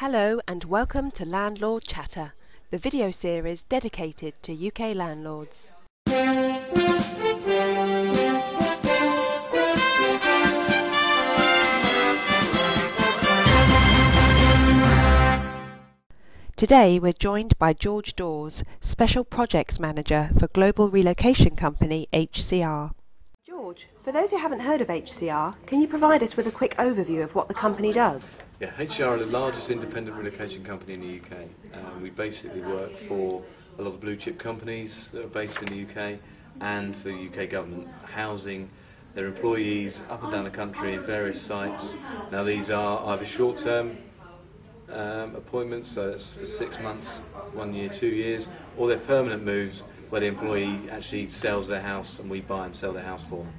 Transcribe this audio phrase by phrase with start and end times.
[0.00, 2.34] Hello and welcome to Landlord Chatter,
[2.70, 5.70] the video series dedicated to UK landlords.
[16.56, 22.90] Today we're joined by George Dawes, Special Projects Manager for global relocation company HCR.
[23.66, 26.76] George, for those who haven't heard of HCR, can you provide us with a quick
[26.76, 28.36] overview of what the company does?
[28.60, 31.48] Yeah, HCR are the largest independent relocation company in the UK.
[31.74, 33.42] Uh, we basically work for
[33.76, 36.20] a lot of blue chip companies that are based in the UK
[36.60, 38.70] and for the UK government, housing
[39.16, 41.96] their employees up and down the country in various sites.
[42.30, 43.96] Now, these are either short term
[44.92, 47.18] um, appointments, so it's for six months,
[47.52, 52.18] one year, two years, or they're permanent moves where the employee actually sells their house
[52.18, 53.52] and we buy and sell their house for them.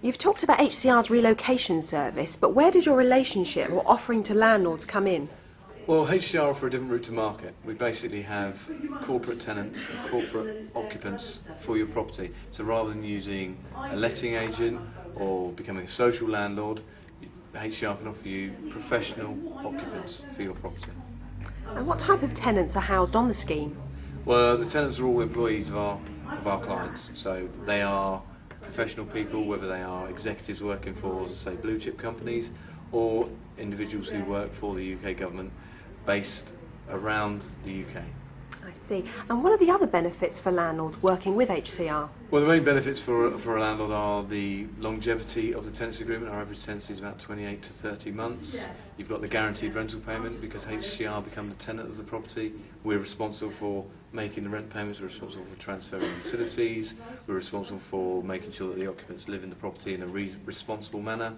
[0.00, 4.84] You've talked about HCR's relocation service, but where did your relationship or offering to landlords
[4.84, 5.28] come in?
[5.86, 7.54] Well, HCR offer a different route to market.
[7.62, 8.70] We basically have
[9.02, 12.32] corporate tenants and corporate occupants for your property.
[12.52, 14.80] So rather than using a letting agent
[15.14, 16.80] or becoming a social landlord,
[17.54, 20.90] HCR can offer you professional occupants for your property.
[21.68, 23.76] And what type of tenants are housed on the scheme?
[24.24, 26.00] Well, the tenants are all employees of our
[26.38, 28.22] of our clients, so they are
[28.60, 32.50] professional people, whether they are executives working for, say, blue chip companies,
[32.92, 35.52] or individuals who work for the UK government,
[36.06, 36.54] based
[36.90, 38.02] around the UK.
[38.66, 39.04] I see.
[39.28, 42.08] And what are the other benefits for landlords working with HCR?
[42.30, 46.32] Well, the main benefits for, for a landlord are the longevity of the tenancy agreement.
[46.32, 48.66] Our average tenancy is about 28 to 30 months.
[48.96, 52.52] You've got the guaranteed rental payment because HCR become the tenant of the property.
[52.82, 56.94] We're responsible for making the rent payments, we're responsible for transferring utilities,
[57.26, 60.32] we're responsible for making sure that the occupants live in the property in a re
[60.44, 61.34] responsible manner.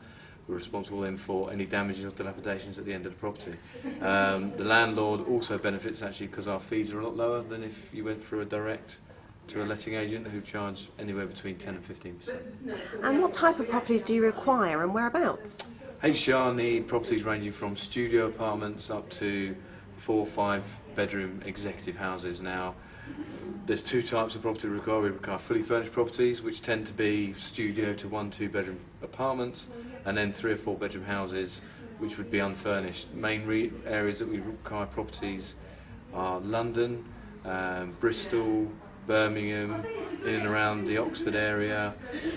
[0.49, 3.55] We're responsible then for any damages or dilapidations at the end of the property.
[4.01, 7.93] Um, the landlord also benefits actually because our fees are a lot lower than if
[7.93, 9.01] you went through a direct
[9.49, 12.39] to a letting agent who charge anywhere between 10 and 15%.
[13.03, 15.65] And what type of properties do you require and whereabouts?
[16.03, 19.57] HCR need properties ranging from studio apartments up to
[19.97, 20.65] four five
[20.95, 22.75] bedroom executive houses now.
[23.67, 25.01] There's two types of property we require.
[25.01, 29.69] We require fully furnished properties, which tend to be studio to one, two bedroom apartments,
[30.05, 31.61] and then three or four bedroom houses,
[31.99, 33.13] which would be unfurnished.
[33.15, 35.57] Main areas that we require properties
[36.15, 37.05] are London,
[37.45, 38.71] um, Bristol,
[39.07, 39.85] Birmingham,
[40.25, 41.95] in and around the Oxford area,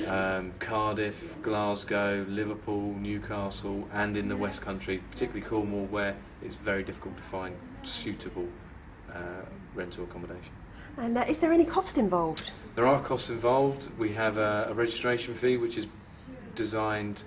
[0.07, 6.83] um, Cardiff, Glasgow, Liverpool, Newcastle, and in the West Country, particularly Cornwall, where it's very
[6.83, 8.47] difficult to find suitable
[9.11, 10.51] uh, rental accommodation.
[10.97, 12.51] And uh, is there any cost involved?
[12.75, 13.89] There are costs involved.
[13.97, 15.87] We have a, a registration fee which is
[16.55, 17.23] designed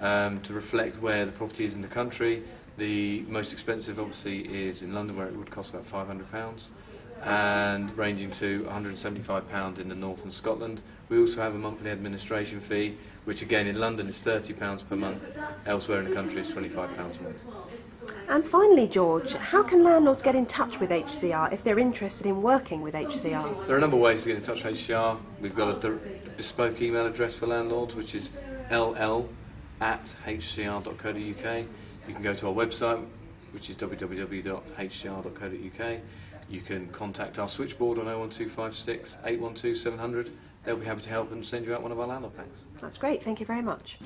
[0.00, 2.42] um, to reflect where the property is in the country.
[2.76, 6.68] The most expensive, obviously, is in London, where it would cost about £500,
[7.24, 10.82] and ranging to £175 in the north and Scotland.
[11.08, 15.32] We also have a monthly administration fee, which again in London is £30 per month,
[15.66, 17.44] elsewhere in the country is £25 a month.
[18.28, 22.42] And finally, George, how can landlords get in touch with HCR if they're interested in
[22.42, 23.66] working with HCR?
[23.66, 25.18] There are a number of ways to get in touch with HCR.
[25.40, 25.98] We've got a
[26.36, 28.30] bespoke email address for landlords, which is
[28.70, 29.28] ll
[29.80, 31.66] at hcr.co.uk.
[32.08, 33.04] You can go to our website,
[33.52, 34.40] which is www.hcr.co.uk.
[36.48, 40.30] You can contact our switchboard on 01256 812 700.
[40.64, 42.58] They'll be happy to help and send you out one of our landlord packs.
[42.80, 43.22] That's great.
[43.22, 43.98] Thank you very much.